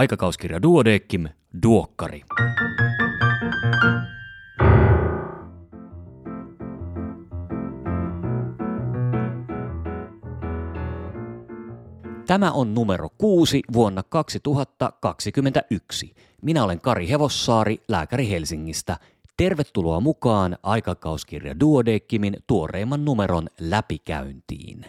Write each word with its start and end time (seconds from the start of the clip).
Aikakauskirja 0.00 0.62
Duodeckim, 0.62 1.28
Duokkari. 1.62 2.22
Tämä 12.26 12.52
on 12.52 12.74
numero 12.74 13.08
kuusi 13.18 13.62
vuonna 13.72 14.02
2021. 14.02 16.14
Minä 16.42 16.64
olen 16.64 16.80
Kari 16.80 17.08
Hevossaari, 17.08 17.78
lääkäri 17.88 18.30
Helsingistä. 18.30 18.96
Tervetuloa 19.36 20.00
mukaan 20.00 20.56
aikakauskirja 20.62 21.60
Duodeckimin 21.60 22.36
tuoreimman 22.46 23.04
numeron 23.04 23.48
läpikäyntiin. 23.60 24.84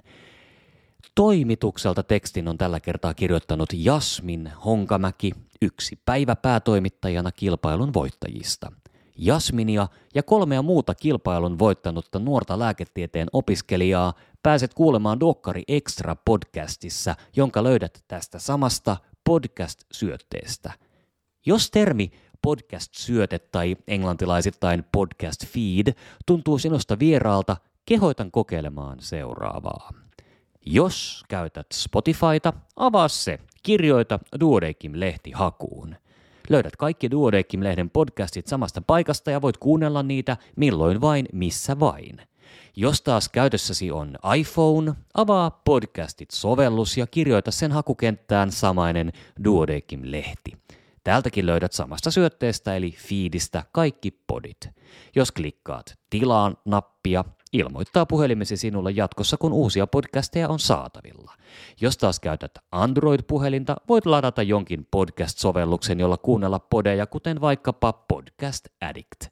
Toimitukselta 1.15 2.03
tekstin 2.03 2.47
on 2.47 2.57
tällä 2.57 2.79
kertaa 2.79 3.13
kirjoittanut 3.13 3.69
Jasmin 3.73 4.51
Honkamäki, 4.65 5.31
yksi 5.61 5.99
päivä 6.05 6.35
päätoimittajana 6.35 7.31
kilpailun 7.31 7.93
voittajista. 7.93 8.71
Jasminia 9.17 9.87
ja 10.15 10.23
kolmea 10.23 10.61
muuta 10.61 10.95
kilpailun 10.95 11.59
voittanutta 11.59 12.19
nuorta 12.19 12.59
lääketieteen 12.59 13.27
opiskelijaa 13.33 14.13
pääset 14.43 14.73
kuulemaan 14.73 15.19
Dokkari 15.19 15.63
Extra 15.67 16.15
podcastissa, 16.15 17.15
jonka 17.35 17.63
löydät 17.63 18.03
tästä 18.07 18.39
samasta 18.39 18.97
podcast-syötteestä. 19.29 20.71
Jos 21.45 21.71
termi 21.71 22.11
podcast-syöte 22.41 23.39
tai 23.39 23.75
englantilaisittain 23.87 24.83
podcast 24.91 25.45
feed 25.45 25.93
tuntuu 26.25 26.57
sinusta 26.57 26.99
vieraalta, 26.99 27.57
kehoitan 27.85 28.31
kokeilemaan 28.31 28.97
seuraavaa. 29.01 29.89
Jos 30.65 31.23
käytät 31.27 31.67
Spotifyta, 31.73 32.53
avaa 32.75 33.07
se, 33.07 33.39
kirjoita 33.63 34.19
Duodeckim-lehti 34.39 35.31
hakuun. 35.33 35.95
Löydät 36.49 36.75
kaikki 36.75 37.11
Duodeckim-lehden 37.11 37.89
podcastit 37.89 38.47
samasta 38.47 38.81
paikasta 38.81 39.31
ja 39.31 39.41
voit 39.41 39.57
kuunnella 39.57 40.03
niitä 40.03 40.37
milloin 40.55 41.01
vain, 41.01 41.25
missä 41.33 41.79
vain. 41.79 42.21
Jos 42.75 43.01
taas 43.01 43.29
käytössäsi 43.29 43.91
on 43.91 44.17
iPhone, 44.35 44.93
avaa 45.13 45.61
podcastit-sovellus 45.69 46.97
ja 46.97 47.07
kirjoita 47.07 47.51
sen 47.51 47.71
hakukenttään 47.71 48.51
samainen 48.51 49.11
Duodeckim-lehti. 49.43 50.57
Täältäkin 51.03 51.45
löydät 51.45 51.71
samasta 51.71 52.11
syötteestä 52.11 52.75
eli 52.75 52.91
feedistä 52.91 53.63
kaikki 53.71 54.11
podit. 54.27 54.69
Jos 55.15 55.31
klikkaat 55.31 55.99
tilaan 56.09 56.57
nappia, 56.65 57.25
ilmoittaa 57.53 58.05
puhelimesi 58.05 58.57
sinulle 58.57 58.91
jatkossa, 58.91 59.37
kun 59.37 59.53
uusia 59.53 59.87
podcasteja 59.87 60.49
on 60.49 60.59
saatavilla. 60.59 61.33
Jos 61.81 61.97
taas 61.97 62.19
käytät 62.19 62.51
Android-puhelinta, 62.71 63.75
voit 63.89 64.05
ladata 64.05 64.43
jonkin 64.43 64.87
podcast-sovelluksen, 64.91 65.99
jolla 65.99 66.17
kuunnella 66.17 66.59
podeja, 66.59 67.07
kuten 67.07 67.41
vaikkapa 67.41 67.93
Podcast 67.93 68.67
Addict. 68.81 69.27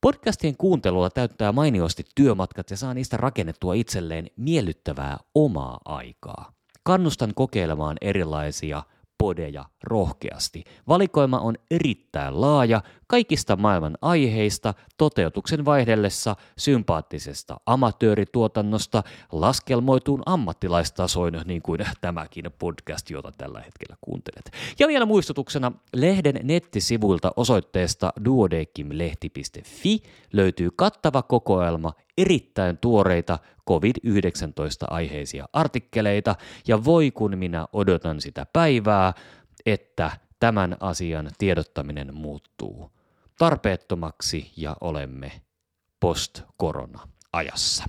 Podcastien 0.00 0.56
kuuntelulla 0.56 1.10
täyttää 1.10 1.52
mainiosti 1.52 2.04
työmatkat 2.14 2.70
ja 2.70 2.76
saa 2.76 2.94
niistä 2.94 3.16
rakennettua 3.16 3.74
itselleen 3.74 4.26
miellyttävää 4.36 5.16
omaa 5.34 5.80
aikaa. 5.84 6.52
Kannustan 6.82 7.32
kokeilemaan 7.34 7.96
erilaisia– 8.00 8.82
podeja 9.26 9.64
rohkeasti. 9.82 10.64
Valikoima 10.88 11.38
on 11.38 11.54
erittäin 11.70 12.40
laaja 12.40 12.82
kaikista 13.06 13.56
maailman 13.56 13.98
aiheista 14.02 14.74
toteutuksen 14.96 15.64
vaihdellessa 15.64 16.36
sympaattisesta 16.58 17.60
amatöörituotannosta 17.66 19.02
laskelmoituun 19.32 20.22
ammattilaistasoin, 20.26 21.34
niin 21.44 21.62
kuin 21.62 21.80
tämäkin 22.00 22.44
podcast, 22.58 23.10
jota 23.10 23.32
tällä 23.38 23.60
hetkellä 23.60 23.96
kuuntelet. 24.00 24.50
Ja 24.78 24.88
vielä 24.88 25.06
muistutuksena, 25.06 25.72
lehden 25.94 26.40
nettisivuilta 26.42 27.32
osoitteesta 27.36 28.12
duodekimlehti.fi 28.24 30.02
löytyy 30.32 30.70
kattava 30.76 31.22
kokoelma 31.22 31.92
erittäin 32.18 32.78
tuoreita 32.78 33.38
COVID-19-aiheisia 33.68 35.48
artikkeleita, 35.52 36.34
ja 36.68 36.84
voi 36.84 37.10
kun 37.10 37.38
minä 37.38 37.66
odotan 37.72 38.20
sitä 38.20 38.46
päivää, 38.52 39.12
että 39.66 40.10
tämän 40.40 40.76
asian 40.80 41.30
tiedottaminen 41.38 42.14
muuttuu 42.14 42.90
tarpeettomaksi 43.38 44.52
ja 44.56 44.76
olemme 44.80 45.32
post-korona-ajassa. 46.00 47.84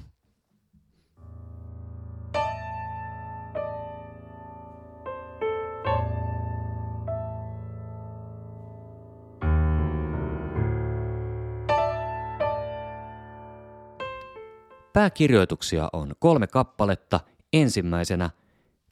Pääkirjoituksia 14.98 15.90
on 15.94 16.16
kolme 16.20 16.48
kappaletta. 16.48 17.20
Ensimmäisenä 17.54 18.30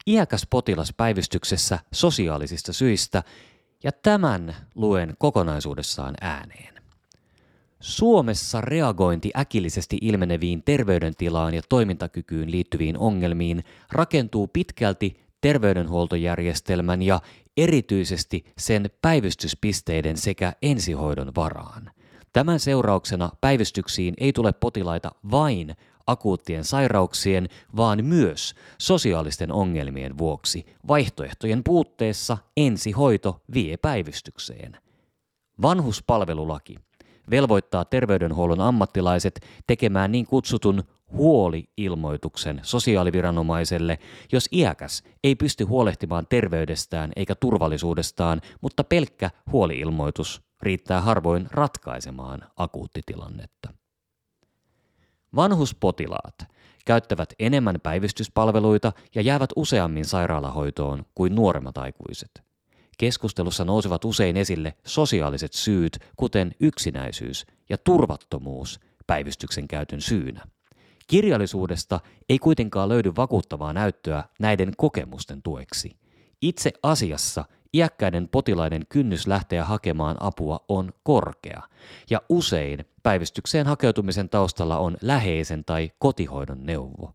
iäkäs 0.07 0.47
potilas 0.49 0.93
päivystyksessä 0.97 1.79
sosiaalisista 1.91 2.73
syistä 2.73 3.23
ja 3.83 3.91
tämän 3.91 4.55
luen 4.75 5.13
kokonaisuudessaan 5.17 6.15
ääneen. 6.21 6.73
Suomessa 7.79 8.61
reagointi 8.61 9.31
äkillisesti 9.37 9.97
ilmeneviin 10.01 10.63
terveydentilaan 10.63 11.53
ja 11.53 11.61
toimintakykyyn 11.69 12.51
liittyviin 12.51 12.97
ongelmiin 12.97 13.63
rakentuu 13.91 14.47
pitkälti 14.47 15.23
terveydenhuoltojärjestelmän 15.41 17.01
ja 17.01 17.21
erityisesti 17.57 18.45
sen 18.57 18.89
päivystyspisteiden 19.01 20.17
sekä 20.17 20.53
ensihoidon 20.61 21.31
varaan. 21.35 21.91
Tämän 22.33 22.59
seurauksena 22.59 23.29
päivystyksiin 23.41 24.13
ei 24.17 24.33
tule 24.33 24.53
potilaita 24.53 25.11
vain 25.31 25.75
akuuttien 26.07 26.63
sairauksien, 26.63 27.49
vaan 27.75 28.05
myös 28.05 28.55
sosiaalisten 28.77 29.51
ongelmien 29.51 30.17
vuoksi 30.17 30.65
vaihtoehtojen 30.87 31.63
puutteessa 31.63 32.37
ensihoito 32.57 33.41
vie 33.53 33.77
päivystykseen. 33.77 34.77
Vanhuspalvelulaki 35.61 36.75
velvoittaa 37.31 37.85
terveydenhuollon 37.85 38.61
ammattilaiset 38.61 39.45
tekemään 39.67 40.11
niin 40.11 40.25
kutsutun 40.25 40.83
huoli-ilmoituksen 41.11 42.59
sosiaaliviranomaiselle, 42.63 43.99
jos 44.31 44.49
iäkäs 44.51 45.03
ei 45.23 45.35
pysty 45.35 45.63
huolehtimaan 45.63 46.27
terveydestään 46.29 47.11
eikä 47.15 47.35
turvallisuudestaan, 47.35 48.41
mutta 48.61 48.83
pelkkä 48.83 49.29
huoli-ilmoitus 49.51 50.41
riittää 50.61 51.01
harvoin 51.01 51.47
ratkaisemaan 51.51 52.41
akuuttitilannetta. 52.57 53.84
Vanhuspotilaat 55.35 56.35
käyttävät 56.85 57.33
enemmän 57.39 57.75
päivystyspalveluita 57.83 58.91
ja 59.15 59.21
jäävät 59.21 59.49
useammin 59.55 60.05
sairaalahoitoon 60.05 61.05
kuin 61.15 61.35
nuoremmat 61.35 61.77
aikuiset. 61.77 62.43
Keskustelussa 62.97 63.65
nousevat 63.65 64.05
usein 64.05 64.37
esille 64.37 64.73
sosiaaliset 64.85 65.53
syyt, 65.53 65.97
kuten 66.15 66.51
yksinäisyys 66.59 67.45
ja 67.69 67.77
turvattomuus 67.77 68.79
päivystyksen 69.07 69.67
käytön 69.67 70.01
syynä. 70.01 70.41
Kirjallisuudesta 71.07 71.99
ei 72.29 72.39
kuitenkaan 72.39 72.89
löydy 72.89 73.11
vakuuttavaa 73.15 73.73
näyttöä 73.73 74.23
näiden 74.39 74.71
kokemusten 74.77 75.41
tueksi. 75.41 75.97
Itse 76.41 76.71
asiassa 76.83 77.45
iäkkäiden 77.73 78.27
potilaiden 78.27 78.81
kynnys 78.89 79.27
lähteä 79.27 79.65
hakemaan 79.65 80.17
apua 80.19 80.59
on 80.67 80.93
korkea, 81.03 81.61
ja 82.09 82.21
usein 82.29 82.85
päivystykseen 83.05 83.67
hakeutumisen 83.67 84.29
taustalla 84.29 84.77
on 84.77 84.97
läheisen 85.01 85.65
tai 85.65 85.91
kotihoidon 85.99 86.65
neuvo. 86.65 87.13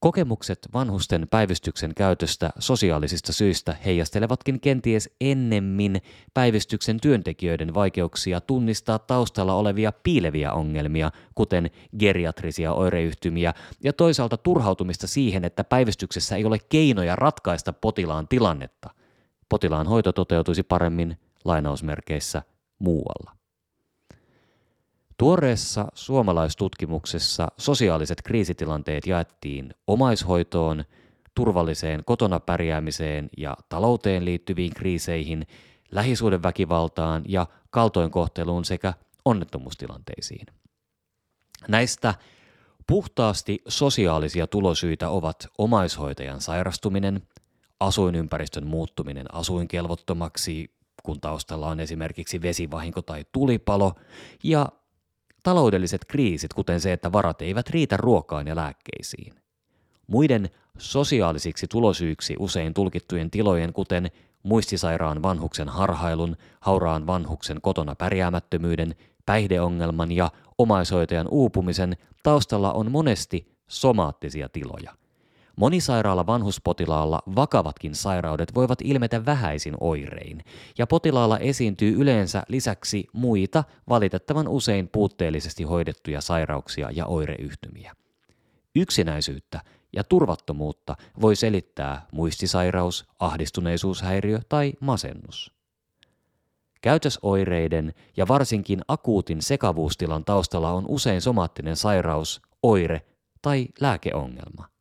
Kokemukset 0.00 0.68
vanhusten 0.72 1.26
päivystyksen 1.30 1.92
käytöstä 1.96 2.50
sosiaalisista 2.58 3.32
syistä 3.32 3.76
heijastelevatkin 3.84 4.60
kenties 4.60 5.10
ennemmin 5.20 6.02
päivystyksen 6.34 7.00
työntekijöiden 7.00 7.74
vaikeuksia 7.74 8.40
tunnistaa 8.40 8.98
taustalla 8.98 9.54
olevia 9.54 9.92
piileviä 10.02 10.52
ongelmia, 10.52 11.10
kuten 11.34 11.70
geriatrisia 11.98 12.72
oireyhtymiä, 12.72 13.54
ja 13.84 13.92
toisaalta 13.92 14.36
turhautumista 14.36 15.06
siihen, 15.06 15.44
että 15.44 15.64
päivystyksessä 15.64 16.36
ei 16.36 16.44
ole 16.44 16.58
keinoja 16.68 17.16
ratkaista 17.16 17.72
potilaan 17.72 18.28
tilannetta– 18.28 18.90
potilaan 19.48 19.86
hoito 19.86 20.12
toteutuisi 20.12 20.62
paremmin 20.62 21.18
lainausmerkeissä 21.44 22.42
muualla. 22.78 23.37
Tuoreessa 25.18 25.88
suomalaistutkimuksessa 25.94 27.48
sosiaaliset 27.56 28.22
kriisitilanteet 28.22 29.06
jaettiin 29.06 29.74
omaishoitoon, 29.86 30.84
turvalliseen 31.34 32.02
kotona 32.06 32.40
pärjäämiseen 32.40 33.28
ja 33.36 33.56
talouteen 33.68 34.24
liittyviin 34.24 34.74
kriiseihin, 34.74 35.46
lähisuudenväkivaltaan 35.90 37.22
ja 37.28 37.46
kaltoinkohteluun 37.70 38.64
sekä 38.64 38.94
onnettomuustilanteisiin. 39.24 40.46
Näistä 41.68 42.14
puhtaasti 42.86 43.62
sosiaalisia 43.68 44.46
tulosyitä 44.46 45.08
ovat 45.10 45.48
omaishoitajan 45.58 46.40
sairastuminen, 46.40 47.22
asuinympäristön 47.80 48.66
muuttuminen 48.66 49.34
asuinkelvottomaksi, 49.34 50.70
kun 51.02 51.20
taustalla 51.20 51.68
on 51.68 51.80
esimerkiksi 51.80 52.42
vesivahinko 52.42 53.02
tai 53.02 53.24
tulipalo, 53.32 53.92
ja 54.44 54.68
taloudelliset 55.48 56.04
kriisit, 56.04 56.54
kuten 56.54 56.80
se, 56.80 56.92
että 56.92 57.12
varat 57.12 57.42
eivät 57.42 57.70
riitä 57.70 57.96
ruokaan 57.96 58.46
ja 58.46 58.56
lääkkeisiin. 58.56 59.34
Muiden 60.06 60.50
sosiaalisiksi 60.78 61.66
tulosyiksi 61.66 62.36
usein 62.38 62.74
tulkittujen 62.74 63.30
tilojen, 63.30 63.72
kuten 63.72 64.10
muistisairaan 64.42 65.22
vanhuksen 65.22 65.68
harhailun, 65.68 66.36
hauraan 66.60 67.06
vanhuksen 67.06 67.60
kotona 67.60 67.94
pärjäämättömyyden, 67.94 68.94
päihdeongelman 69.26 70.12
ja 70.12 70.30
omaishoitajan 70.58 71.28
uupumisen 71.30 71.96
taustalla 72.22 72.72
on 72.72 72.90
monesti 72.90 73.56
somaattisia 73.68 74.48
tiloja. 74.48 74.94
Monisairaalla 75.58 76.26
vanhuspotilaalla 76.26 77.22
vakavatkin 77.36 77.94
sairaudet 77.94 78.54
voivat 78.54 78.78
ilmetä 78.82 79.26
vähäisin 79.26 79.74
oirein, 79.80 80.44
ja 80.78 80.86
potilaalla 80.86 81.38
esiintyy 81.38 82.00
yleensä 82.00 82.42
lisäksi 82.48 83.06
muita 83.12 83.64
valitettavan 83.88 84.48
usein 84.48 84.88
puutteellisesti 84.88 85.62
hoidettuja 85.62 86.20
sairauksia 86.20 86.90
ja 86.90 87.06
oireyhtymiä. 87.06 87.96
Yksinäisyyttä 88.76 89.60
ja 89.92 90.04
turvattomuutta 90.04 90.96
voi 91.20 91.36
selittää 91.36 92.06
muistisairaus, 92.12 93.06
ahdistuneisuushäiriö 93.18 94.40
tai 94.48 94.72
masennus. 94.80 95.54
Käytösoireiden 96.80 97.94
ja 98.16 98.28
varsinkin 98.28 98.80
akuutin 98.88 99.42
sekavuustilan 99.42 100.24
taustalla 100.24 100.70
on 100.70 100.84
usein 100.88 101.20
somaattinen 101.20 101.76
sairaus, 101.76 102.42
oire 102.62 103.00
tai 103.42 103.68
lääkeongelma. 103.80 104.77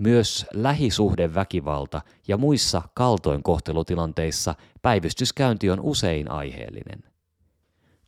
Myös 0.00 0.46
lähisuhdeväkivalta 0.54 2.02
ja 2.28 2.36
muissa 2.36 2.82
kaltoinkohtelutilanteissa 2.94 4.54
päivystyskäynti 4.82 5.70
on 5.70 5.80
usein 5.80 6.30
aiheellinen. 6.30 7.04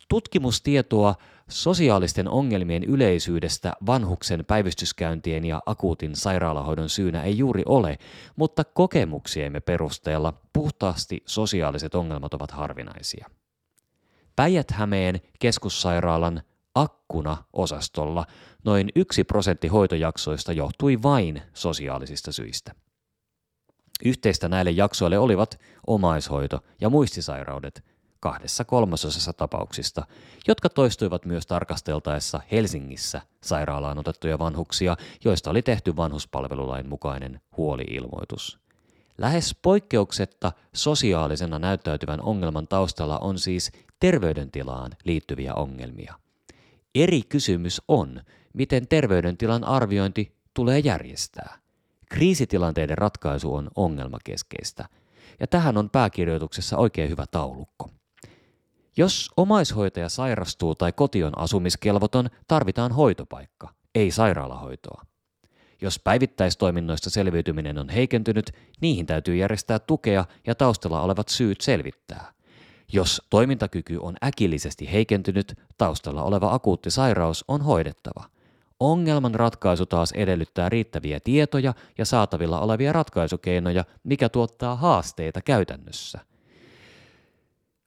Tutkimustietoa 0.09 1.15
sosiaalisten 1.49 2.27
ongelmien 2.27 2.83
yleisyydestä 2.83 3.73
vanhuksen 3.85 4.45
päivystyskäyntien 4.45 5.45
ja 5.45 5.61
akuutin 5.65 6.15
sairaalahoidon 6.15 6.89
syynä 6.89 7.23
ei 7.23 7.37
juuri 7.37 7.63
ole, 7.65 7.97
mutta 8.35 8.63
kokemuksiemme 8.63 9.59
perusteella 9.59 10.33
puhtaasti 10.53 11.23
sosiaaliset 11.25 11.95
ongelmat 11.95 12.33
ovat 12.33 12.51
harvinaisia. 12.51 13.29
Päijät-Hämeen 14.35 15.21
keskussairaalan 15.39 16.41
akkuna-osastolla 16.75 18.25
noin 18.63 18.89
yksi 18.95 19.23
prosentti 19.23 19.67
hoitojaksoista 19.67 20.53
johtui 20.53 21.01
vain 21.03 21.41
sosiaalisista 21.53 22.31
syistä. 22.31 22.71
Yhteistä 24.05 24.49
näille 24.49 24.71
jaksoille 24.71 25.17
olivat 25.17 25.59
omaishoito 25.87 26.59
ja 26.81 26.89
muistisairaudet 26.89 27.85
kahdessa 28.19 28.65
kolmasosassa 28.65 29.33
tapauksista, 29.33 30.05
jotka 30.47 30.69
toistuivat 30.69 31.25
myös 31.25 31.47
tarkasteltaessa 31.47 32.41
Helsingissä 32.51 33.21
sairaalaan 33.43 33.99
otettuja 33.99 34.39
vanhuksia, 34.39 34.97
joista 35.25 35.49
oli 35.49 35.61
tehty 35.61 35.95
vanhuspalvelulain 35.95 36.89
mukainen 36.89 37.41
huoliilmoitus. 37.57 38.59
Lähes 39.17 39.55
poikkeuksetta 39.61 40.51
sosiaalisena 40.73 41.59
näyttäytyvän 41.59 42.21
ongelman 42.21 42.67
taustalla 42.67 43.19
on 43.19 43.39
siis 43.39 43.71
terveydentilaan 43.99 44.91
liittyviä 45.03 45.53
ongelmia. 45.53 46.22
Eri 46.95 47.21
kysymys 47.21 47.81
on, 47.87 48.21
miten 48.53 48.87
terveydentilan 48.87 49.63
arviointi 49.63 50.35
tulee 50.53 50.79
järjestää. 50.79 51.57
Kriisitilanteiden 52.09 52.97
ratkaisu 52.97 53.55
on 53.55 53.67
ongelmakeskeistä, 53.75 54.85
ja 55.39 55.47
tähän 55.47 55.77
on 55.77 55.89
pääkirjoituksessa 55.89 56.77
oikein 56.77 57.09
hyvä 57.09 57.25
taulukko. 57.31 57.89
Jos 58.97 59.29
omaishoitaja 59.37 60.09
sairastuu 60.09 60.75
tai 60.75 60.91
koti 60.91 61.23
on 61.23 61.37
asumiskelvoton, 61.37 62.29
tarvitaan 62.47 62.91
hoitopaikka, 62.91 63.73
ei 63.95 64.11
sairaalahoitoa. 64.11 65.01
Jos 65.81 65.99
päivittäistoiminnoista 65.99 67.09
selviytyminen 67.09 67.77
on 67.77 67.89
heikentynyt, 67.89 68.51
niihin 68.81 69.05
täytyy 69.05 69.35
järjestää 69.35 69.79
tukea 69.79 70.25
ja 70.47 70.55
taustalla 70.55 71.01
olevat 71.01 71.29
syyt 71.29 71.61
selvittää. 71.61 72.33
Jos 72.91 73.21
toimintakyky 73.29 73.97
on 73.97 74.15
äkillisesti 74.23 74.91
heikentynyt, 74.91 75.53
taustalla 75.77 76.23
oleva 76.23 76.53
akuutti 76.53 76.91
sairaus 76.91 77.45
on 77.47 77.61
hoidettava. 77.61 78.23
Ongelman 78.79 79.35
ratkaisu 79.35 79.85
taas 79.85 80.11
edellyttää 80.11 80.69
riittäviä 80.69 81.19
tietoja 81.19 81.73
ja 81.97 82.05
saatavilla 82.05 82.59
olevia 82.59 82.93
ratkaisukeinoja, 82.93 83.85
mikä 84.03 84.29
tuottaa 84.29 84.75
haasteita 84.75 85.41
käytännössä– 85.41 86.19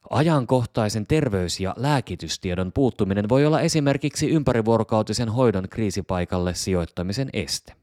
Ajankohtaisen 0.09 1.07
terveys- 1.07 1.59
ja 1.59 1.73
lääkitystiedon 1.77 2.71
puuttuminen 2.71 3.29
voi 3.29 3.45
olla 3.45 3.61
esimerkiksi 3.61 4.29
ympärivuorokautisen 4.29 5.29
hoidon 5.29 5.69
kriisipaikalle 5.69 6.53
sijoittamisen 6.53 7.29
este. 7.33 7.73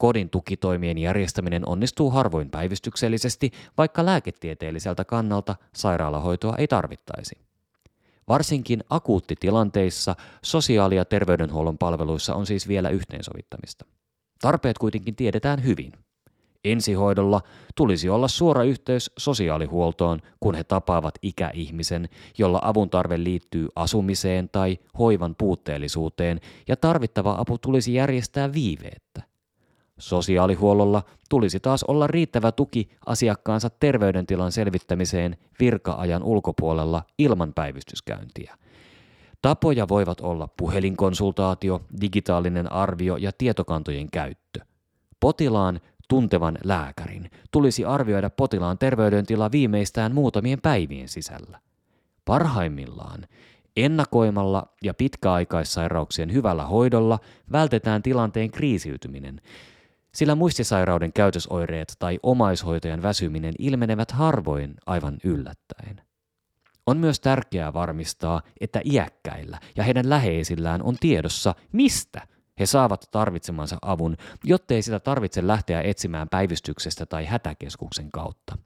Kodin 0.00 0.30
tukitoimien 0.30 0.98
järjestäminen 0.98 1.68
onnistuu 1.68 2.10
harvoin 2.10 2.50
päivystyksellisesti, 2.50 3.50
vaikka 3.78 4.06
lääketieteelliseltä 4.06 5.04
kannalta 5.04 5.56
sairaalahoitoa 5.74 6.56
ei 6.56 6.68
tarvittaisi. 6.68 7.38
Varsinkin 8.28 8.84
akuuttitilanteissa 8.90 10.16
sosiaali- 10.42 10.96
ja 10.96 11.04
terveydenhuollon 11.04 11.78
palveluissa 11.78 12.34
on 12.34 12.46
siis 12.46 12.68
vielä 12.68 12.88
yhteensovittamista. 12.88 13.84
Tarpeet 14.40 14.78
kuitenkin 14.78 15.16
tiedetään 15.16 15.64
hyvin– 15.64 15.92
Ensihoidolla 16.64 17.40
tulisi 17.76 18.08
olla 18.08 18.28
suora 18.28 18.62
yhteys 18.62 19.10
sosiaalihuoltoon, 19.18 20.20
kun 20.40 20.54
he 20.54 20.64
tapaavat 20.64 21.14
ikäihmisen, 21.22 22.08
jolla 22.38 22.60
avun 22.62 22.90
tarve 22.90 23.24
liittyy 23.24 23.68
asumiseen 23.76 24.48
tai 24.48 24.78
hoivan 24.98 25.34
puutteellisuuteen, 25.38 26.40
ja 26.68 26.76
tarvittava 26.76 27.34
apu 27.38 27.58
tulisi 27.58 27.94
järjestää 27.94 28.52
viiveettä. 28.52 29.29
Sosiaalihuollolla 30.00 31.02
tulisi 31.28 31.60
taas 31.60 31.84
olla 31.84 32.06
riittävä 32.06 32.52
tuki 32.52 32.90
asiakkaansa 33.06 33.70
terveydentilan 33.70 34.52
selvittämiseen 34.52 35.36
virka-ajan 35.60 36.22
ulkopuolella 36.22 37.02
ilman 37.18 37.52
päivystyskäyntiä. 37.54 38.56
Tapoja 39.42 39.88
voivat 39.88 40.20
olla 40.20 40.48
puhelinkonsultaatio, 40.56 41.82
digitaalinen 42.00 42.72
arvio 42.72 43.16
ja 43.16 43.32
tietokantojen 43.38 44.10
käyttö. 44.10 44.60
Potilaan 45.20 45.80
tuntevan 46.08 46.58
lääkärin 46.64 47.30
tulisi 47.50 47.84
arvioida 47.84 48.30
potilaan 48.30 48.78
terveydentila 48.78 49.52
viimeistään 49.52 50.14
muutamien 50.14 50.60
päivien 50.60 51.08
sisällä. 51.08 51.60
Parhaimmillaan 52.24 53.26
ennakoimalla 53.76 54.66
ja 54.82 54.94
pitkäaikaissairauksien 54.94 56.32
hyvällä 56.32 56.64
hoidolla 56.64 57.18
vältetään 57.52 58.02
tilanteen 58.02 58.50
kriisiytyminen, 58.50 59.40
sillä 60.14 60.34
muistisairauden 60.34 61.12
käytösoireet 61.12 61.92
tai 61.98 62.18
omaishoitajan 62.22 63.02
väsyminen 63.02 63.54
ilmenevät 63.58 64.10
harvoin 64.10 64.74
aivan 64.86 65.18
yllättäen. 65.24 66.00
On 66.86 66.96
myös 66.96 67.20
tärkeää 67.20 67.72
varmistaa, 67.72 68.42
että 68.60 68.80
iäkkäillä 68.84 69.60
ja 69.76 69.84
heidän 69.84 70.10
läheisillään 70.10 70.82
on 70.82 70.96
tiedossa, 71.00 71.54
mistä 71.72 72.26
he 72.60 72.66
saavat 72.66 73.08
tarvitsemansa 73.10 73.76
avun, 73.82 74.16
jottei 74.44 74.82
sitä 74.82 75.00
tarvitse 75.00 75.46
lähteä 75.46 75.82
etsimään 75.82 76.28
päivystyksestä 76.28 77.06
tai 77.06 77.26
hätäkeskuksen 77.26 78.10
kautta. 78.10 78.58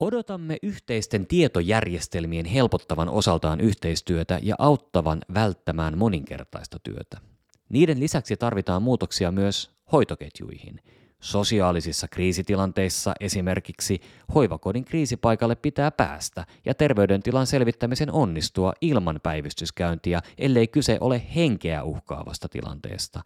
Odotamme 0.00 0.56
yhteisten 0.62 1.26
tietojärjestelmien 1.26 2.46
helpottavan 2.46 3.08
osaltaan 3.08 3.60
yhteistyötä 3.60 4.40
ja 4.42 4.54
auttavan 4.58 5.18
välttämään 5.34 5.98
moninkertaista 5.98 6.78
työtä. 6.78 7.35
Niiden 7.68 8.00
lisäksi 8.00 8.36
tarvitaan 8.36 8.82
muutoksia 8.82 9.32
myös 9.32 9.70
hoitoketjuihin– 9.92 10.80
Sosiaalisissa 11.20 12.08
kriisitilanteissa 12.08 13.14
esimerkiksi 13.20 14.00
hoivakodin 14.34 14.84
kriisipaikalle 14.84 15.54
pitää 15.54 15.90
päästä 15.90 16.46
ja 16.64 16.74
terveydentilan 16.74 17.46
selvittämisen 17.46 18.12
onnistua 18.12 18.72
ilman 18.80 19.20
päivystyskäyntiä, 19.22 20.20
ellei 20.38 20.68
kyse 20.68 20.98
ole 21.00 21.22
henkeä 21.34 21.82
uhkaavasta 21.82 22.48
tilanteesta. 22.48 23.22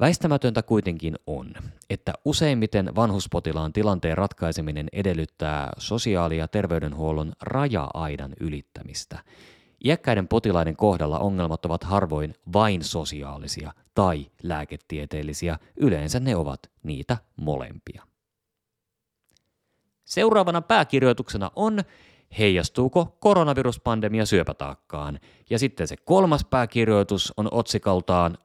Väistämätöntä 0.00 0.62
kuitenkin 0.62 1.16
on, 1.26 1.54
että 1.90 2.12
useimmiten 2.24 2.94
vanhuspotilaan 2.94 3.72
tilanteen 3.72 4.18
ratkaiseminen 4.18 4.88
edellyttää 4.92 5.68
sosiaali- 5.78 6.38
ja 6.38 6.48
terveydenhuollon 6.48 7.32
raja-aidan 7.40 8.32
ylittämistä– 8.40 9.18
Iäkkäiden 9.84 10.28
potilaiden 10.28 10.76
kohdalla 10.76 11.18
ongelmat 11.18 11.64
ovat 11.64 11.84
harvoin 11.84 12.34
vain 12.52 12.84
sosiaalisia 12.84 13.72
tai 13.94 14.26
lääketieteellisiä, 14.42 15.58
yleensä 15.76 16.20
ne 16.20 16.36
ovat 16.36 16.60
niitä 16.82 17.16
molempia. 17.36 18.02
Seuraavana 20.04 20.62
pääkirjoituksena 20.62 21.50
on 21.56 21.80
heijastuuko 22.38 23.16
koronaviruspandemia 23.20 24.26
syöpätaakkaan. 24.26 25.20
Ja 25.50 25.58
sitten 25.58 25.88
se 25.88 25.96
kolmas 25.96 26.44
pääkirjoitus 26.44 27.32
on 27.36 27.48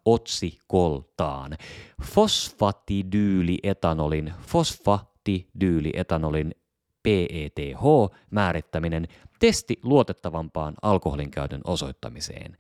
otsikoltaan. 0.06 1.58
Fosfatidyyli-etanolin, 2.02 4.34
fosfatidyyli-etanolin 4.42 6.52
PETH-määrittäminen 7.04 9.08
testi 9.46 9.80
luotettavampaan 9.84 10.74
alkoholin 10.82 11.32
käytön 11.32 11.62
osoittamiseen. 11.64 12.58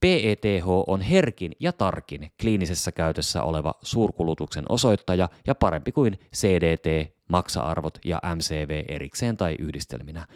PETH 0.00 0.66
on 0.86 1.00
herkin 1.00 1.52
ja 1.60 1.72
tarkin 1.72 2.32
kliinisessä 2.40 2.92
käytössä 2.92 3.42
oleva 3.42 3.74
suurkulutuksen 3.82 4.64
osoittaja 4.68 5.28
ja 5.46 5.54
parempi 5.54 5.92
kuin 5.92 6.18
CDT, 6.36 7.14
maksa-arvot 7.28 7.98
ja 8.04 8.20
MCV 8.34 8.84
erikseen 8.88 9.36
tai 9.36 9.56
yhdistelminä. 9.58 10.26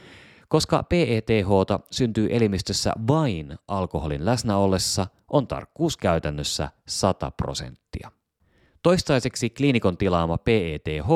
Koska 0.49 0.83
PETH 0.83 1.49
syntyy 1.91 2.29
elimistössä 2.31 2.93
vain 3.09 3.59
alkoholin 3.69 4.25
läsnä 4.25 4.57
ollessa, 4.57 5.07
on 5.29 5.47
tarkkuus 5.47 5.97
käytännössä 5.97 6.69
100 6.89 7.31
prosenttia. 7.31 8.11
Toistaiseksi 8.83 9.51
kliinikon 9.51 9.97
tilaama 9.97 10.39
PETH 10.39 11.09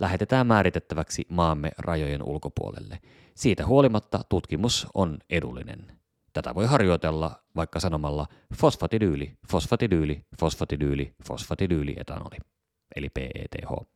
lähetetään 0.00 0.46
määritettäväksi 0.46 1.26
maamme 1.28 1.70
rajojen 1.78 2.22
ulkopuolelle. 2.22 2.98
Siitä 3.34 3.66
huolimatta 3.66 4.20
tutkimus 4.28 4.86
on 4.94 5.18
edullinen. 5.30 6.00
Tätä 6.32 6.54
voi 6.54 6.66
harjoitella 6.66 7.42
vaikka 7.56 7.80
sanomalla 7.80 8.26
fosfatidyyli, 8.54 9.32
fosfatidyyli, 9.50 10.24
fosfatidyyli, 10.40 11.14
fosfatidyyli 11.24 11.94
etanoli, 11.98 12.36
eli 12.96 13.08
PETH. 13.08 13.86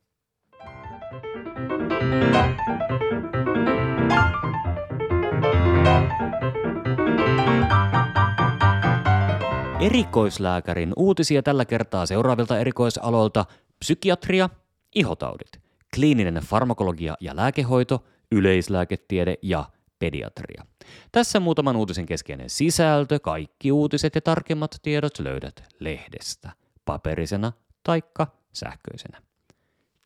Erikoislääkärin 9.79 10.93
uutisia 10.95 11.43
tällä 11.43 11.65
kertaa 11.65 12.05
seuraavilta 12.05 12.59
erikoisaloilta 12.59 13.45
psykiatria, 13.79 14.49
ihotaudit, 14.95 15.61
kliininen 15.95 16.43
farmakologia 16.43 17.15
ja 17.19 17.35
lääkehoito, 17.35 18.03
yleislääketiede 18.31 19.35
ja 19.41 19.69
pediatria. 19.99 20.65
Tässä 21.11 21.39
muutaman 21.39 21.75
uutisen 21.75 22.05
keskeinen 22.05 22.49
sisältö, 22.49 23.19
kaikki 23.19 23.71
uutiset 23.71 24.15
ja 24.15 24.21
tarkemmat 24.21 24.75
tiedot 24.81 25.19
löydät 25.19 25.63
lehdestä, 25.79 26.51
paperisena 26.85 27.53
taikka 27.83 28.27
sähköisenä. 28.53 29.21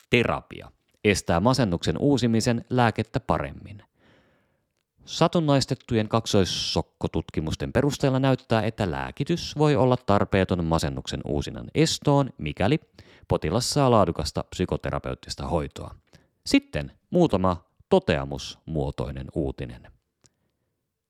Terapia 0.09 0.71
estää 1.03 1.39
masennuksen 1.39 1.97
uusimisen 1.97 2.65
lääkettä 2.69 3.19
paremmin. 3.19 3.83
Satunnaistettujen 5.05 6.07
kaksoissokkotutkimusten 6.07 7.73
perusteella 7.73 8.19
näyttää, 8.19 8.61
että 8.63 8.91
lääkitys 8.91 9.57
voi 9.57 9.75
olla 9.75 9.97
tarpeeton 9.97 10.65
masennuksen 10.65 11.21
uusinnan 11.25 11.67
estoon, 11.75 12.29
mikäli 12.38 12.79
potilas 13.27 13.69
saa 13.69 13.91
laadukasta 13.91 14.43
psykoterapeuttista 14.43 15.47
hoitoa. 15.47 15.95
Sitten 16.45 16.91
muutama 17.09 17.68
toteamusmuotoinen 17.89 19.27
uutinen. 19.36 19.91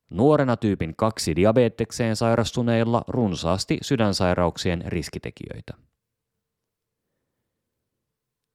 Nuorena 0.09 0.57
tyypin 0.57 0.95
kaksi 0.95 1.35
diabetekseen 1.35 2.15
sairastuneilla 2.15 3.03
runsaasti 3.07 3.77
sydänsairauksien 3.81 4.83
riskitekijöitä. 4.85 5.73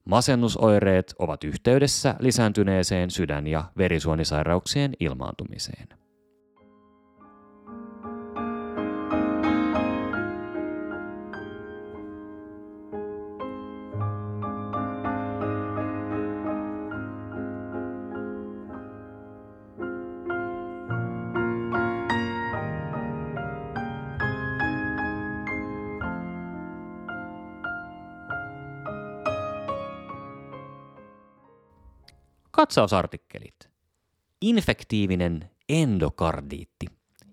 Masennusoireet 0.05 1.15
ovat 1.19 1.43
yhteydessä 1.43 2.15
lisääntyneeseen 2.19 3.11
sydän- 3.11 3.47
ja 3.47 3.63
verisuonisairauksien 3.77 4.93
ilmaantumiseen. 4.99 6.04
Katsausartikkelit. 32.55 33.69
Infektiivinen 34.41 35.49
endokardiitti. 35.69 36.85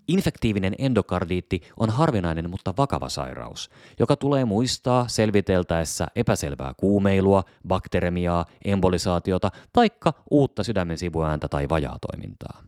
Infektiivinen 0.08 0.74
endokardiitti 0.78 1.60
on 1.76 1.90
harvinainen, 1.90 2.50
mutta 2.50 2.74
vakava 2.76 3.08
sairaus, 3.08 3.70
joka 3.98 4.16
tulee 4.16 4.44
muistaa 4.44 5.08
selviteltäessä 5.08 6.06
epäselvää 6.16 6.74
kuumeilua, 6.76 7.44
bakteremiaa, 7.68 8.46
embolisaatiota 8.64 9.50
taikka 9.72 10.12
uutta 10.30 10.64
sydämen 10.64 10.98
sivuääntä 10.98 11.48
tai 11.48 11.68
vajaatoimintaa. 11.68 12.62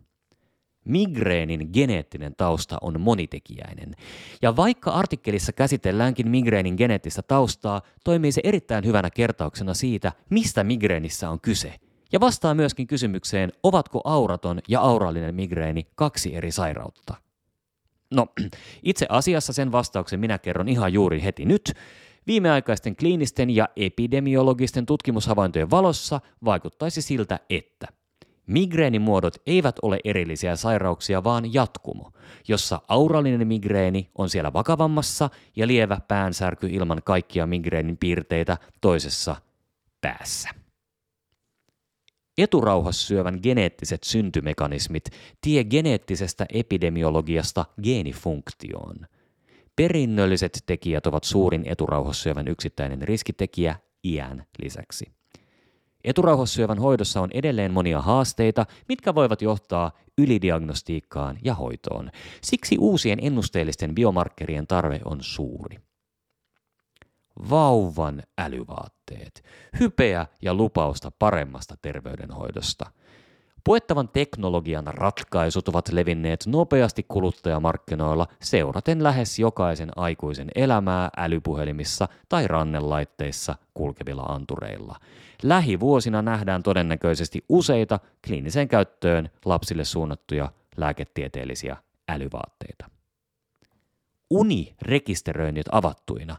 Migreenin 0.84 1.70
geneettinen 1.72 2.34
tausta 2.36 2.78
on 2.80 3.00
monitekijäinen. 3.00 3.94
Ja 4.42 4.56
vaikka 4.56 4.90
artikkelissa 4.90 5.52
käsitelläänkin 5.52 6.28
migreenin 6.28 6.74
geneettistä 6.78 7.22
taustaa, 7.22 7.82
toimii 8.04 8.32
se 8.32 8.40
erittäin 8.44 8.84
hyvänä 8.84 9.10
kertauksena 9.10 9.74
siitä, 9.74 10.12
mistä 10.30 10.64
migreenissä 10.64 11.30
on 11.30 11.40
kyse 11.40 11.74
ja 12.14 12.20
vastaa 12.20 12.54
myöskin 12.54 12.86
kysymykseen, 12.86 13.52
ovatko 13.62 14.00
auraton 14.04 14.60
ja 14.68 14.80
aurallinen 14.80 15.34
migreeni 15.34 15.86
kaksi 15.94 16.34
eri 16.34 16.50
sairautta. 16.50 17.14
No, 18.10 18.26
itse 18.82 19.06
asiassa 19.08 19.52
sen 19.52 19.72
vastauksen 19.72 20.20
minä 20.20 20.38
kerron 20.38 20.68
ihan 20.68 20.92
juuri 20.92 21.22
heti 21.22 21.44
nyt. 21.44 21.72
Viimeaikaisten 22.26 22.96
kliinisten 22.96 23.50
ja 23.50 23.68
epidemiologisten 23.76 24.86
tutkimushavaintojen 24.86 25.70
valossa 25.70 26.20
vaikuttaisi 26.44 27.02
siltä, 27.02 27.40
että 27.50 27.86
migreenimuodot 28.46 29.34
eivät 29.46 29.76
ole 29.82 29.98
erillisiä 30.04 30.56
sairauksia, 30.56 31.24
vaan 31.24 31.54
jatkumo, 31.54 32.12
jossa 32.48 32.80
aurallinen 32.88 33.48
migreeni 33.48 34.10
on 34.14 34.30
siellä 34.30 34.52
vakavammassa 34.52 35.30
ja 35.56 35.66
lievä 35.66 36.00
päänsärky 36.08 36.66
ilman 36.66 37.02
kaikkia 37.04 37.46
migreenin 37.46 37.96
piirteitä 37.96 38.58
toisessa 38.80 39.36
päässä. 40.00 40.63
Eturauhassyövän 42.38 43.38
geneettiset 43.42 44.04
syntymekanismit 44.04 45.04
tie 45.40 45.64
geneettisestä 45.64 46.46
epidemiologiasta 46.52 47.64
geenifunktioon. 47.82 48.96
Perinnölliset 49.76 50.62
tekijät 50.66 51.06
ovat 51.06 51.24
suurin 51.24 51.62
eturauhassyövän 51.66 52.48
yksittäinen 52.48 53.02
riskitekijä 53.02 53.76
iän 54.04 54.46
lisäksi. 54.62 55.04
Eturauhassyövän 56.04 56.78
hoidossa 56.78 57.20
on 57.20 57.30
edelleen 57.34 57.72
monia 57.72 58.00
haasteita, 58.00 58.66
mitkä 58.88 59.14
voivat 59.14 59.42
johtaa 59.42 59.92
ylidiagnostiikkaan 60.18 61.38
ja 61.44 61.54
hoitoon. 61.54 62.10
Siksi 62.42 62.76
uusien 62.78 63.18
ennusteellisten 63.22 63.94
biomarkkerien 63.94 64.66
tarve 64.66 65.00
on 65.04 65.18
suuri 65.20 65.78
vauvan 67.50 68.22
älyvaatteet, 68.38 69.44
hypeä 69.80 70.26
ja 70.42 70.54
lupausta 70.54 71.12
paremmasta 71.18 71.74
terveydenhoidosta. 71.82 72.90
Puettavan 73.64 74.08
teknologian 74.08 74.86
ratkaisut 74.86 75.68
ovat 75.68 75.88
levinneet 75.92 76.46
nopeasti 76.46 77.02
kuluttajamarkkinoilla 77.08 78.26
seuraten 78.42 79.02
lähes 79.02 79.38
jokaisen 79.38 79.90
aikuisen 79.96 80.48
elämää 80.54 81.10
älypuhelimissa 81.16 82.08
tai 82.28 82.48
rannelaitteissa 82.48 83.54
kulkevilla 83.74 84.22
antureilla. 84.22 84.96
Lähivuosina 85.42 86.22
nähdään 86.22 86.62
todennäköisesti 86.62 87.44
useita 87.48 88.00
kliiniseen 88.26 88.68
käyttöön 88.68 89.30
lapsille 89.44 89.84
suunnattuja 89.84 90.52
lääketieteellisiä 90.76 91.76
älyvaatteita 92.08 92.93
unirekisteröinnit 94.30 95.66
avattuina. 95.72 96.36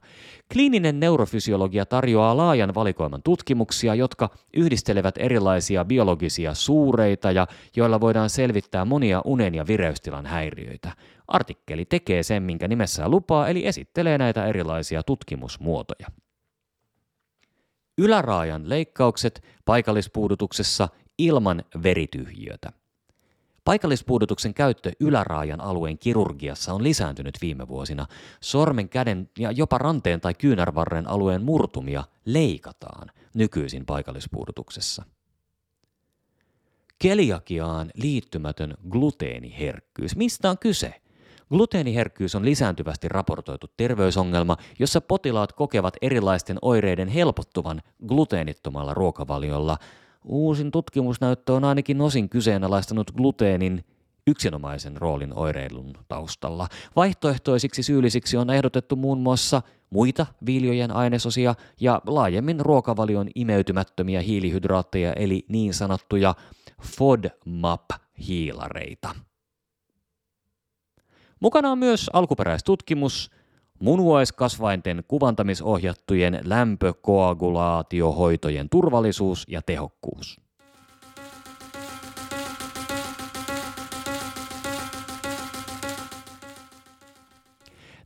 Kliininen 0.53 0.99
neurofysiologia 0.99 1.85
tarjoaa 1.85 2.37
laajan 2.37 2.75
valikoiman 2.75 3.23
tutkimuksia, 3.23 3.95
jotka 3.95 4.29
yhdistelevät 4.53 5.15
erilaisia 5.17 5.85
biologisia 5.85 6.53
suureita 6.53 7.31
ja 7.31 7.47
joilla 7.75 8.01
voidaan 8.01 8.29
selvittää 8.29 8.85
monia 8.85 9.21
unen 9.25 9.55
ja 9.55 9.67
vireystilan 9.67 10.25
häiriöitä. 10.25 10.91
Artikkeli 11.27 11.85
tekee 11.85 12.23
sen, 12.23 12.43
minkä 12.43 12.67
nimessään 12.67 13.11
lupaa, 13.11 13.47
eli 13.47 13.67
esittelee 13.67 14.17
näitä 14.17 14.45
erilaisia 14.45 15.03
tutkimusmuotoja. 15.03 16.07
Yläraajan 17.97 18.69
leikkaukset 18.69 19.43
paikallispuudutuksessa 19.65 20.89
ilman 21.17 21.63
verityhjiötä. 21.83 22.71
Paikallispuudutuksen 23.65 24.53
käyttö 24.53 24.91
yläraajan 24.99 25.61
alueen 25.61 25.97
kirurgiassa 25.97 26.73
on 26.73 26.83
lisääntynyt 26.83 27.37
viime 27.41 27.67
vuosina. 27.67 28.05
Sormen, 28.41 28.89
käden 28.89 29.29
ja 29.39 29.51
jopa 29.51 29.77
ranteen 29.77 30.21
tai 30.21 30.33
kyynärvarren 30.33 31.09
alueen 31.09 31.43
murtumia 31.43 32.03
leikataan 32.25 33.11
nykyisin 33.33 33.85
paikallispuudutuksessa. 33.85 35.03
Keliakiaan 36.99 37.91
liittymätön 37.95 38.73
gluteeniherkkyys. 38.89 40.15
Mistä 40.15 40.49
on 40.49 40.57
kyse? 40.57 41.01
Gluteeniherkkyys 41.49 42.35
on 42.35 42.45
lisääntyvästi 42.45 43.09
raportoitu 43.09 43.67
terveysongelma, 43.77 44.57
jossa 44.79 45.01
potilaat 45.01 45.53
kokevat 45.53 45.93
erilaisten 46.01 46.57
oireiden 46.61 47.07
helpottuvan 47.07 47.81
gluteenittomalla 48.07 48.93
ruokavaliolla. 48.93 49.77
Uusin 50.25 50.71
tutkimusnäyttö 50.71 51.53
on 51.53 51.63
ainakin 51.63 52.01
osin 52.01 52.29
kyseenalaistanut 52.29 53.11
gluteenin 53.11 53.85
yksinomaisen 54.27 54.97
roolin 54.97 55.37
oireilun 55.37 55.93
taustalla. 56.07 56.67
Vaihtoehtoisiksi 56.95 57.83
syyllisiksi 57.83 58.37
on 58.37 58.49
ehdotettu 58.49 58.95
muun 58.95 59.19
muassa 59.19 59.61
muita 59.89 60.25
viljojen 60.45 60.91
ainesosia 60.91 61.55
ja 61.79 62.01
laajemmin 62.07 62.59
ruokavalion 62.59 63.27
imeytymättömiä 63.35 64.21
hiilihydraatteja 64.21 65.13
eli 65.13 65.45
niin 65.49 65.73
sanottuja 65.73 66.35
FODMAP-hiilareita. 66.81 69.15
Mukana 71.39 71.71
on 71.71 71.77
myös 71.77 72.09
alkuperäistutkimus, 72.13 73.31
munuaiskasvainten 73.79 75.03
kuvantamisohjattujen 75.07 76.39
lämpökoagulaatiohoitojen 76.43 78.69
turvallisuus 78.69 79.45
ja 79.47 79.61
tehokkuus. 79.61 80.44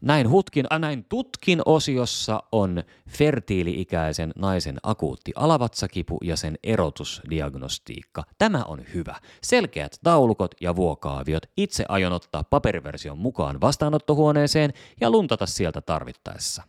Näin, 0.01 0.29
hutkin, 0.29 0.65
äh, 0.71 0.79
näin 0.79 1.05
tutkin 1.09 1.61
osiossa 1.65 2.43
on 2.51 2.83
fertiili-ikäisen 3.09 4.31
naisen 4.35 4.77
akuutti 4.83 5.31
alavatsakipu 5.35 6.17
ja 6.23 6.35
sen 6.35 6.57
erotusdiagnostiikka. 6.63 8.23
Tämä 8.37 8.63
on 8.63 8.81
hyvä. 8.93 9.15
Selkeät 9.43 9.99
taulukot 10.03 10.55
ja 10.61 10.75
vuokaaviot. 10.75 11.45
Itse 11.57 11.85
aion 11.89 12.13
ottaa 12.13 12.43
paperiversion 12.43 13.17
mukaan 13.17 13.61
vastaanottohuoneeseen 13.61 14.73
ja 15.01 15.11
luntata 15.11 15.45
sieltä 15.45 15.81
tarvittaessa. 15.81 16.63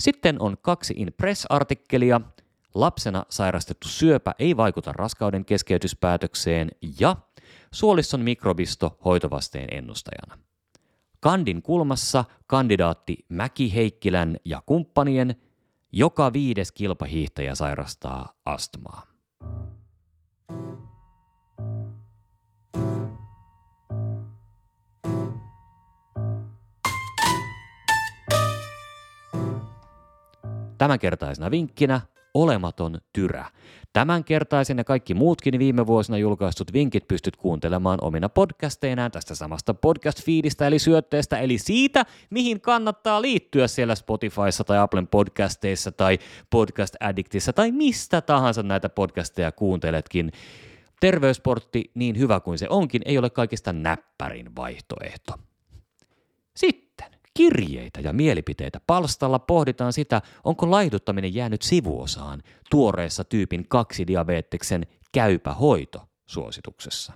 Sitten 0.00 0.40
on 0.40 0.56
kaksi 0.62 0.94
in 0.96 1.12
press-artikkelia. 1.16 2.20
Lapsena 2.74 3.24
sairastettu 3.28 3.88
syöpä 3.88 4.34
ei 4.38 4.56
vaikuta 4.56 4.92
raskauden 4.92 5.44
keskeytyspäätökseen 5.44 6.70
ja 7.00 7.16
suolisson 7.72 8.20
mikrobisto 8.20 8.98
hoitovasteen 9.04 9.68
ennustajana. 9.70 10.38
Kandin 11.26 11.62
kulmassa 11.62 12.24
kandidaatti 12.46 13.16
Mäki 13.28 13.74
Heikkilän 13.74 14.36
ja 14.44 14.62
kumppanien 14.66 15.36
joka 15.92 16.32
viides 16.32 16.72
kilpahiihtäjä 16.72 17.54
sairastaa 17.54 18.32
astmaa. 18.44 19.06
Tämänkertaisena 30.78 31.50
vinkkinä 31.50 32.00
olematon 32.42 32.98
tyrä. 33.12 33.44
Tämänkertaisen 33.92 34.78
ja 34.78 34.84
kaikki 34.84 35.14
muutkin 35.14 35.58
viime 35.58 35.86
vuosina 35.86 36.18
julkaistut 36.18 36.72
vinkit 36.72 37.08
pystyt 37.08 37.36
kuuntelemaan 37.36 37.98
omina 38.02 38.28
podcasteinaan 38.28 39.10
tästä 39.10 39.34
samasta 39.34 39.74
podcast-fiidistä 39.74 40.66
eli 40.66 40.78
syötteestä, 40.78 41.38
eli 41.38 41.58
siitä, 41.58 42.04
mihin 42.30 42.60
kannattaa 42.60 43.22
liittyä 43.22 43.66
siellä 43.66 43.94
Spotifyssa 43.94 44.64
tai 44.64 44.78
Applen 44.78 45.06
podcasteissa 45.06 45.92
tai 45.92 46.18
Podcast 46.50 46.94
Addictissa 47.00 47.52
tai 47.52 47.72
mistä 47.72 48.20
tahansa 48.20 48.62
näitä 48.62 48.88
podcasteja 48.88 49.52
kuunteletkin. 49.52 50.32
Terveysportti, 51.00 51.90
niin 51.94 52.18
hyvä 52.18 52.40
kuin 52.40 52.58
se 52.58 52.66
onkin, 52.70 53.02
ei 53.04 53.18
ole 53.18 53.30
kaikista 53.30 53.72
näppärin 53.72 54.56
vaihtoehto. 54.56 55.45
Kirjeitä 57.36 58.00
ja 58.00 58.12
mielipiteitä. 58.12 58.80
Palstalla 58.86 59.38
pohditaan 59.38 59.92
sitä, 59.92 60.22
onko 60.44 60.70
laiduttaminen 60.70 61.34
jäänyt 61.34 61.62
sivuosaan 61.62 62.42
tuoreessa 62.70 63.24
tyypin 63.24 63.68
2 63.68 64.06
diabeteksen 64.06 64.86
käypä 65.12 65.52
hoito 65.52 66.08
suosituksessa. 66.26 67.12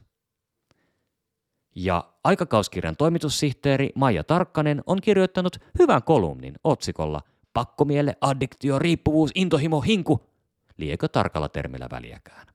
Ja 1.75 2.05
aikakauskirjan 2.25 2.97
toimitussihteeri 2.97 3.91
Maija 3.95 4.25
Tarkkanen 4.25 4.83
on 4.87 5.01
kirjoittanut 5.01 5.57
hyvän 5.79 6.03
kolumnin 6.03 6.55
otsikolla 6.65 7.21
Pakkomielle, 7.53 8.17
addiktio, 8.21 8.79
riippuvuus, 8.79 9.31
intohimo, 9.35 9.81
hinku. 9.81 10.21
Liekö 10.77 11.09
tarkalla 11.09 11.49
termillä 11.49 11.87
väliäkään? 11.91 12.47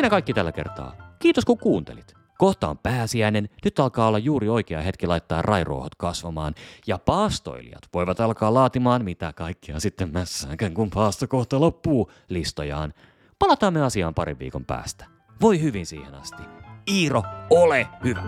Siinä 0.00 0.10
kaikki 0.10 0.34
tällä 0.34 0.52
kertaa. 0.52 1.16
Kiitos 1.18 1.44
kun 1.44 1.58
kuuntelit. 1.58 2.14
Kohta 2.38 2.68
on 2.68 2.78
pääsiäinen, 2.78 3.48
nyt 3.64 3.78
alkaa 3.78 4.08
olla 4.08 4.18
juuri 4.18 4.48
oikea 4.48 4.82
hetki 4.82 5.06
laittaa 5.06 5.42
rairuohot 5.42 5.94
kasvamaan, 5.94 6.54
ja 6.86 6.98
paastoilijat 6.98 7.88
voivat 7.94 8.20
alkaa 8.20 8.54
laatimaan 8.54 9.04
mitä 9.04 9.32
kaikkea 9.32 9.80
sitten 9.80 10.12
mässäänkään, 10.12 10.74
kun 10.74 10.90
paasto 10.90 11.28
kohta 11.28 11.60
loppuu 11.60 12.10
listojaan. 12.28 12.94
Palataan 13.38 13.72
me 13.72 13.82
asiaan 13.82 14.14
parin 14.14 14.38
viikon 14.38 14.64
päästä. 14.64 15.04
Voi 15.40 15.60
hyvin 15.60 15.86
siihen 15.86 16.14
asti. 16.14 16.42
Iiro, 16.90 17.22
ole 17.50 17.86
hyvä! 18.04 18.22